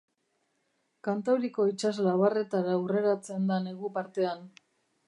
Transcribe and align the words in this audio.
Kantauriko 1.07 1.67
itsas 1.73 1.93
labarretara 2.09 2.79
hurreratzen 2.81 3.47
da 3.53 3.65
negu 3.69 3.95
partean. 4.01 4.47